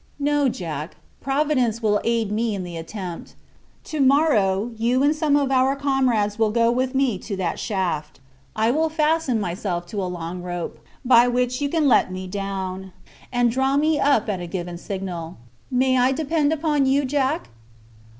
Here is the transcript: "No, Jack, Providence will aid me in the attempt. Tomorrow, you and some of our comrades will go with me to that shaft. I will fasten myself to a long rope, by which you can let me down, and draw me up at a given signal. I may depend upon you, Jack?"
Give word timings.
"No, 0.17 0.49
Jack, 0.49 0.97
Providence 1.21 1.83
will 1.83 2.01
aid 2.03 2.31
me 2.31 2.55
in 2.55 2.63
the 2.63 2.75
attempt. 2.75 3.35
Tomorrow, 3.83 4.71
you 4.75 5.03
and 5.03 5.15
some 5.15 5.35
of 5.35 5.51
our 5.51 5.75
comrades 5.75 6.39
will 6.39 6.49
go 6.49 6.71
with 6.71 6.95
me 6.95 7.19
to 7.19 7.35
that 7.37 7.59
shaft. 7.59 8.19
I 8.55 8.71
will 8.71 8.89
fasten 8.89 9.39
myself 9.39 9.85
to 9.93 10.01
a 10.01 10.09
long 10.09 10.41
rope, 10.41 10.79
by 11.05 11.27
which 11.27 11.61
you 11.61 11.69
can 11.69 11.87
let 11.87 12.11
me 12.11 12.25
down, 12.25 12.93
and 13.31 13.51
draw 13.51 13.77
me 13.77 13.99
up 13.99 14.27
at 14.27 14.39
a 14.41 14.47
given 14.47 14.79
signal. 14.79 15.37
I 15.39 15.45
may 15.69 16.13
depend 16.13 16.51
upon 16.51 16.87
you, 16.87 17.05
Jack?" 17.05 17.49